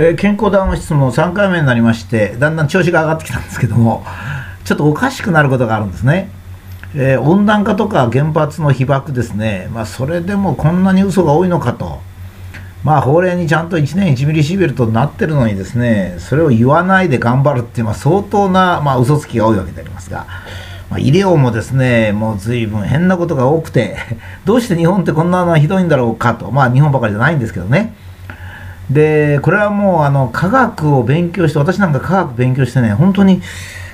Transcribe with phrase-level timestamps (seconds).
[0.00, 4.04] えー、健康談話室も3回目になりましてだんだん調子が上がってきたんですけども
[4.64, 6.30] ちょっとおかしくなることがあるんですね、
[6.94, 12.00] えー、温暖化とか原発の被爆ですね、まあ、それでもこんなに嘘が多いのかと。
[12.84, 20.28] まあ法令にちゃんと1年1ミリシーベルトになってるのにですねそれを言わないで頑張るっていう、まあ、相当な、まあ、嘘つきが多いわけでありますが、
[20.88, 23.96] まあ、医療もですねもう随分変なことが多くて
[24.44, 26.52] どうして日本ってこんなのはひどいんだろうかと。
[26.52, 27.96] まあ日本ばかりじゃないんですけどね。
[28.90, 33.42] でこれはもうあの科学を勉強して私なんか科学勉強してね本当に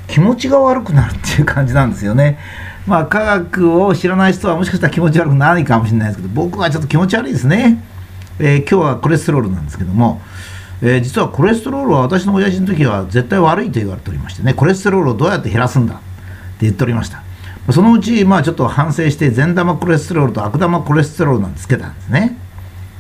[0.07, 2.39] 気持ちが悪くなるっていう感じなんですよね。
[2.87, 7.83] まあ科学を知らない人はもしかしたら気持ち悪くないかもしれないですけど僕はちょっと気持ち悪いですね。
[8.39, 10.21] えー、今日はコレステロールなんですけども、
[10.83, 16.03] えー、実はコレステロールは私の親父の時は絶対悪いと言われておりましてねコレステロールをどうやって減らすんだって
[16.63, 17.23] 言っておりました。
[17.73, 22.37] そのうちまあちょっと反省して善玉コレステロールと悪玉コレステロールなんてつけたんですね。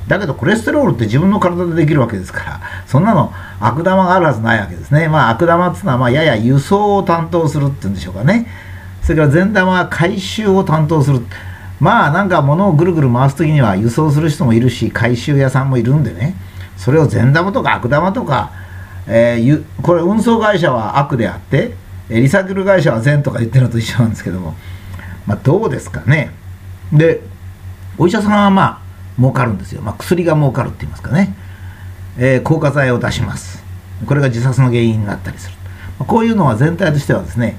[0.08, 5.08] だけどコレステロールって自分の体でできるわけですからそんなの悪玉があるはずないわけですね。
[5.08, 8.46] まあ悪玉っていうのはまあやや輸送を担当するっていうんでしょうかね。
[9.02, 11.20] それから善玉は回収を担当する。
[11.80, 16.34] まあなんか物をぐるぐる回す時には輸送する人もいるし回収屋さんもいるんでね。
[16.76, 18.50] それを善玉とか悪玉とか、
[19.06, 21.74] えー、これ運送会社は悪であって
[22.10, 24.54] リサイクル会社は善とか言ってるのと一緒なんですけども。
[25.26, 26.30] まあどうですかね。
[26.92, 27.22] で
[27.96, 28.83] お医者さんはまあ
[29.18, 31.34] 儲かるんですよ、まあ、薬が儲かるって言いますかね、
[32.18, 33.62] えー、抗化剤を出します。
[34.06, 35.56] これが自殺の原因になったりする、
[35.98, 37.58] まあ、こういうのは全体としてはですね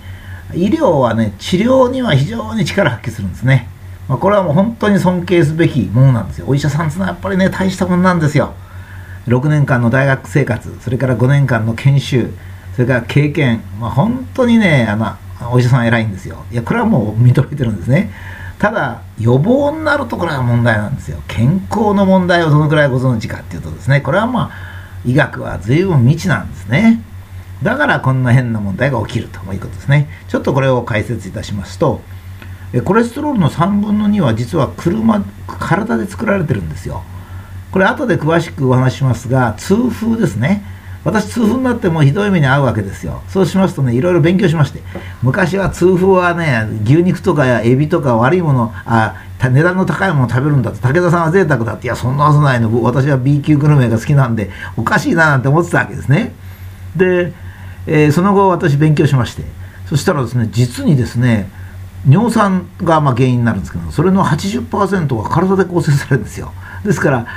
[0.54, 3.68] 医療はね治療には非常に力発揮するんですね、
[4.08, 6.46] まあ、これはもう本当に尊敬すべきものなんですよ。
[6.48, 8.54] お医者さんってのはやっぱりね大したものなんですよ。
[9.28, 12.30] 6年間の大学生活それから5年間の研修
[12.76, 15.18] それから経験、まあ、本当にねあの
[15.52, 16.46] お医者さん偉いんですよ。
[16.52, 18.12] いやこれはもう認めてるんですね。
[18.60, 21.22] ただ予防になるところが問題なんですよ。
[21.28, 24.02] 健康の問題をどのくらいご存知かっていうとですね。
[24.02, 24.52] これはまあ
[25.06, 27.02] 医学は随分未知なんですね。
[27.64, 29.40] だからこんな変な問題が起きると。
[29.54, 30.10] いうことですね。
[30.28, 32.02] ちょっとこれを解説いたしますと
[32.84, 35.22] コレステロールの3分の2は実は車
[35.86, 37.04] 体で作られてるんですよ。
[37.72, 40.64] これ後で詳しくお話しますが痛風ですね。
[41.06, 43.22] 私痛風になってもひどい目に遭うわけですよ。
[43.30, 44.82] そうしますとねいろいろ勉強しまして。
[45.22, 50.78] 昔は痛風はね牛肉とかやエビとか悪いものあ値段の高いものを食べるんだと。
[50.78, 51.86] 武田さんは贅沢だって。
[51.86, 52.84] いやそんなはずないの。
[52.84, 56.34] 私は B 級グルメが好きなんでおかしいななんて思ってたわけですね。
[56.96, 57.32] で、
[57.86, 59.44] えー、その後私勉強しまして。
[59.88, 61.48] そしたらですね実にですね
[62.10, 66.52] 尿酸がま原因になるんですけどそれの80%は体で構成されるんですよ。
[66.84, 67.28] ですから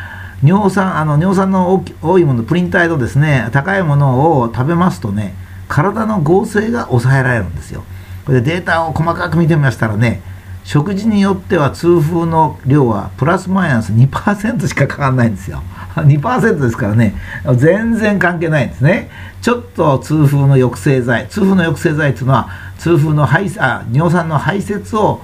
[0.43, 5.35] 尿酸あの尿酸の多いものプリン体のですね高いものを食べますとね
[5.69, 7.85] 体の合成が抑えられるんですよ。
[8.25, 10.23] これでデータを細かく見てみましたらね
[10.65, 15.63] 食事によっては痛風の量はプラスマイナス2%しかかかんないんですよ。
[15.97, 17.15] 2%ですからね
[17.57, 19.11] 全然関係ないんですね。
[19.41, 25.21] ちょっと痛風の抑制剤痛風の抑制剤っていうのは痛風の排あ尿酸の排泄を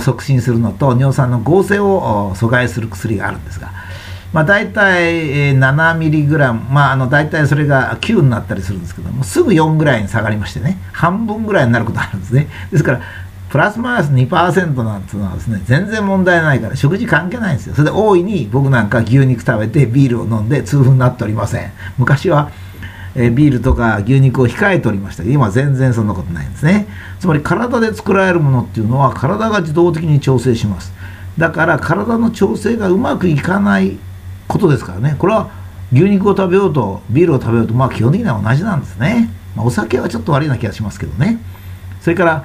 [0.00, 3.68] 促進するのと尿酸の合成を阻害する薬があるんですが
[4.32, 12.48] まあ、大体7ミリグラム、まあ、あの大体それが9になったりするんですけどもすぐ4ぐらいに下がりましてね半分ぐらいになることあるんですね。
[12.70, 13.00] ですから
[13.48, 17.74] プラスマイナス2%なんていうのはですね全然問題ないから食事関係ないんですよ。
[17.74, 21.72] それで大いに僕なんか牛肉食べてビールを飲んで痛風になっておりません。
[21.96, 22.50] 昔は
[23.14, 26.86] えビールとか牛肉を控えておりましたけど今全然そんなことないんですね。
[27.18, 30.92] つまり体で作られるものっていうのは体が自動的に調整します。
[31.38, 33.98] だから体の調整がうまくいかない
[34.48, 35.14] ことですからね。
[35.18, 35.50] これは
[35.92, 41.38] 牛肉を食べようとビールを食べようとまあ基本的には同じなんですね、まあ、お酒はちょっと悪いな気がしますけどね。
[42.00, 42.44] それから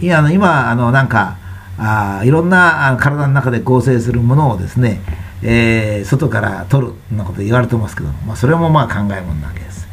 [0.00, 1.38] いやあの今あのなんか
[1.78, 5.00] あいろんな体の中で構成するものをですね、
[5.42, 9.88] えー、外から取るなこと言われてますけど、まあ、それもまあ考えものなわけです。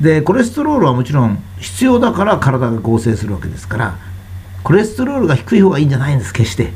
[0.00, 3.98] でコレステロールはもちろん必要だから体が合成するわけですから
[4.64, 6.72] コレステロールが低い方がいいんじゃないんです決して。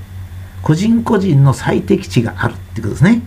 [0.63, 3.23] 個人個人の最適値があるっていうことですね。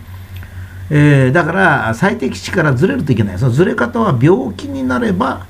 [0.94, 3.40] えー、だから最適値からずれるといけない。
[3.40, 5.48] そのずれ方は病気になれば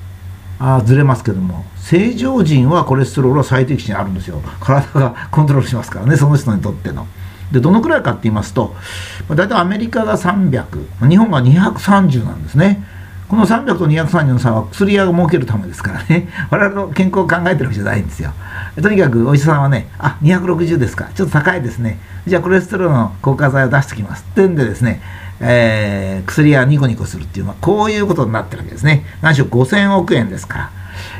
[0.59, 1.65] あずれますけども。
[1.77, 4.39] 正常人はコレステロールは最適値にあるんですよ。
[4.59, 7.07] 体がコントロールしますからねその人にとっての。
[7.51, 8.75] でどのくらいかって言いますと
[9.29, 12.80] 大体アメリカが300日本が230なんですね。
[13.31, 16.27] この300と230の差は薬屋が儲けるためですからね。
[16.51, 18.33] 我々の健康を考えてるわけじゃないんですよ。
[18.81, 21.07] とにかくお医者さんはねあ260ですか。
[21.15, 21.97] ちょっと高いですね。
[22.27, 24.25] じゃあコレステロールの硬化剤を出してきます。
[24.29, 25.01] ってんでですね
[25.39, 29.05] えー、薬がニコニコするっていうのはこういうことになってるわけですね。
[29.21, 30.69] 何しろ5000億円ですから。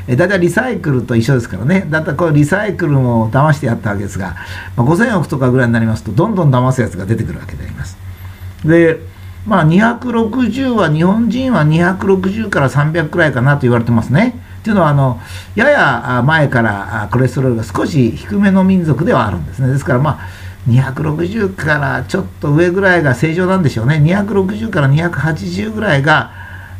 [0.06, 1.86] えだいたいリサイクルと一緒ですからね。
[1.88, 4.36] だいたいこれリサイクルも騙してやったわけですが、
[4.76, 7.96] まあ、5000億とかぐらいになりますとどんどん騙すやつが出てくるわけであります。
[8.66, 9.00] で
[9.46, 14.40] まあ、260は日本人は260から300くらいかなと言われてますね。
[14.62, 15.20] というのはあの
[15.56, 19.68] やや前からコレステロールが少し低めの民族ではあるんですね。
[19.72, 20.28] ですからまあ
[20.68, 23.96] 260からちょっと上ぐらいが正常なんでしょうね。
[23.96, 26.30] 260から280ぐらいが、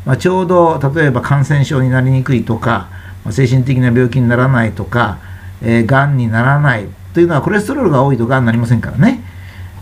[0.05, 2.87] まあ、ちょうど例えば感染症になりにくいとか、
[3.25, 5.19] まあ、精神的な病気にならないとか、
[5.61, 9.22] えー、がんにならないというのはコレステロールが多いとがんになりませんからね。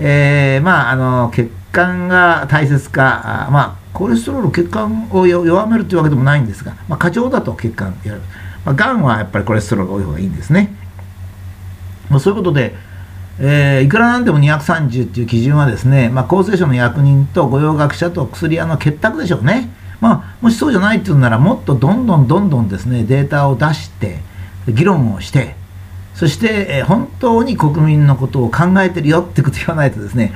[0.03, 8.21] えー、まああの血管が大切か、あまあコレステロール血管を弱めるというわけでもないんですが、まあ、過剰だと血管やる、
[8.65, 10.73] まあ、がんはやっぱりコレステロールが多い方がいいんですね、
[12.09, 12.73] まあ、そういうことで、
[13.39, 19.69] えー、いくらなんでも230っていう基準はですね、まあ、厚生省の役人と御用学者と薬屋の結託でしょうね、
[19.99, 24.19] まあ、もしそうじゃないっていうならもっとどんどんどんどんですねデータを出して
[24.67, 25.55] 議論をして
[26.13, 30.33] そして、え、本当に国民のことを考えてるよってこと言わないとですね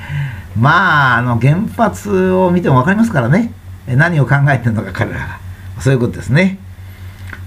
[0.58, 3.52] まあ、あの原発を見ても分かりますからね、
[3.88, 5.40] 何を考えてるのか、彼らが。
[5.80, 6.58] そういうことですね。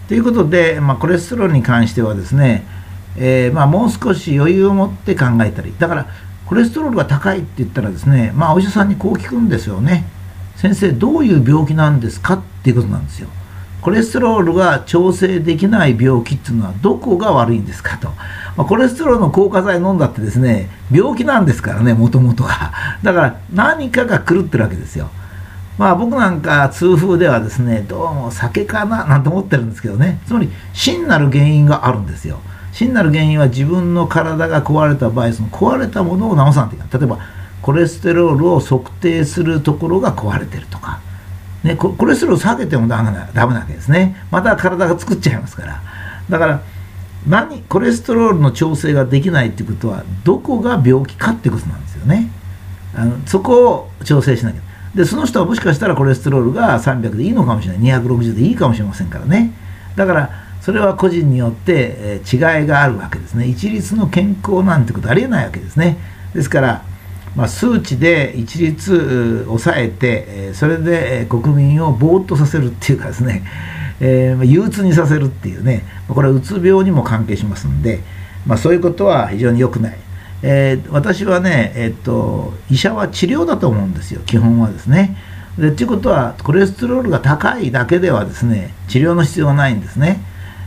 [0.08, 2.66] ということで、まあ、コレステロールに関してはですね、
[3.16, 6.06] えー、まあ、もう少し余裕を持って考えたり、だから、
[6.46, 10.06] コレステロールが高いって言ったらですね、まあ、お医者さんにこう聞くんですよね。
[10.56, 13.28] 先生、どういう病気なんですかっていうことなんですよ。
[13.80, 18.08] コレステロールが調整できない病気っていうのはどこが悪いんですかと。
[18.56, 22.72] まあ、コレステロールの硬化剤飲んだってですね、病気なんですからね、もともとが。
[23.02, 25.08] だから何かが狂ってるわけですよ。
[25.78, 32.40] まあ僕なんか痛風ではですね、どうも酒かななんて思ってるんですけどね、つまり真なる原因があるんですよ。
[32.72, 36.88] 真なる原因は自分の体が壊れた場合、その壊れたものを治さなきゃいけない。
[37.00, 37.18] 例えば、
[37.62, 41.00] コレステロールを測定するところが壊れてるとか、
[41.64, 44.16] ね、コレステロール下げてもダメなダメなわけですね。
[44.30, 45.82] また体が作っちゃいますから。
[46.30, 46.60] だから、
[47.26, 52.30] 何コレステロールの調整ができないってことはどこが病気かってことなんですよね。
[52.94, 54.60] あのそこを調整しなきゃ。
[54.94, 58.00] でその人はもしかしたらコレステロールが300でいいのかもしれない。
[58.00, 59.52] 260でいいかもしれませんからね。
[59.96, 60.30] だから
[60.60, 63.46] それは個人によって、違いがあるわけですね。
[63.46, 65.98] 一律の健康なんてことありえないわけですね。
[66.34, 66.82] ですから、
[67.36, 73.44] まあ、数値で一律抑えてそれで国民をぼーっとさせるっていうかですね
[74.00, 78.00] えー、憂鬱にさせるっていうねこれはうつ病にも関係しますんで、
[78.46, 79.96] まあ、そういうことは非常に良くない、
[80.42, 85.16] えー、私はね、えー、っと医者は治療だと思うんですよ基本はですね。
[85.58, 90.22] でっていうことはコレステロールが高いだけではですね治療の必要はないんですね。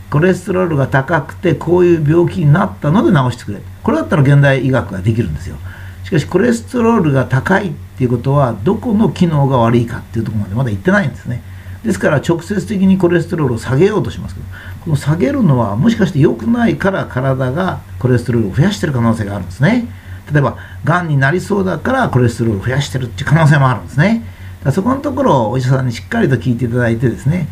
[0.10, 3.62] コレステロールが高くてこういう病気になったので治してくれ。
[3.82, 5.56] これだったら現代医学ができるんですよ。
[6.04, 11.42] しかしコレステロールが高いっていうことはどこの機能が悪いかっていうところまでまだ言ってないんですね。
[11.84, 14.36] ですから直接的にコレステロールを下げようとします。
[14.36, 14.48] けど
[14.84, 19.88] この下げるのはもしかして良くないから体がコレステロールを増やしてる可能性があるんですね。
[20.32, 24.24] 例えばがんになりそうだからコレステロールを増やしてるっていう可能性もあるんですね。
[24.64, 27.48] だそこのところをお医者さんにしっかりと聞いていただいてですね、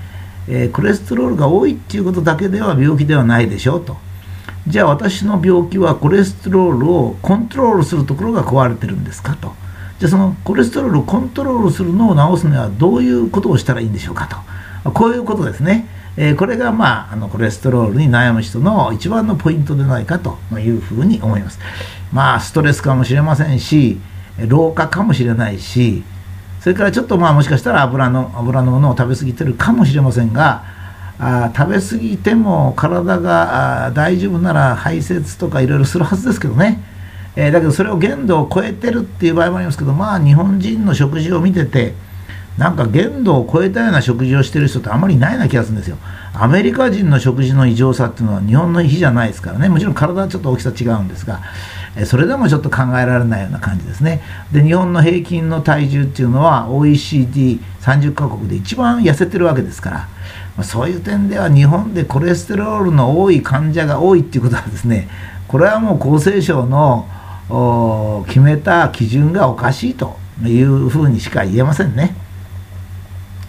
[0.48, 3.98] えー、コレステロールが多いっていうことだけでは病気ではないでしょうと。
[4.70, 9.52] じゃあ私の病気はコレステロールをコントロールするところが壊れてるんですかと。
[9.98, 14.28] じゃあそのコレステロールをコントロールするのを治すにはどういうことをしたらいいんでしょうか
[14.84, 14.92] と。
[14.92, 15.88] こういうことですね、
[16.18, 21.60] えー、これが、まあ、あのコレステロールに悩む人の一番のポイントでないかというふうに思います。
[22.14, 24.00] まあストレスかもしれませんし
[24.48, 26.04] 老化かもしれないし
[26.60, 30.64] それからちょっとまあもしかしたら油の油のものを食べ過ぎてるかもしれませんが
[31.20, 36.82] あ食べ過ぎても体が大丈夫なら排泄とかいろいろするはずですけどね。
[37.36, 41.94] えー、だけどそれを限度を超えてるっていう場合もありますけどまあ日本人の食事を見てて
[42.60, 45.98] なんか限度を超えたような食事をしてる人ってあまりいないような気がするんですよ。
[46.34, 49.70] アメリカ人の食事の異常さっていうのは日本の比じゃないですからね。
[49.70, 51.40] もちろん体はちょっと大きさ違うんですが、
[52.06, 54.22] それでもちょっと考えられないような感じですね。
[54.52, 60.08] で日本の平均の体重っていうのは OECD30 カ国で一番痩せてるわけですから
[60.58, 65.08] まそういう点では日本でコレステロールの多い患者が多いっていうことはですね
[65.48, 67.08] これはもう厚生省の
[68.28, 72.16] 決めた基準がおかしいというふうにしか言えませんね。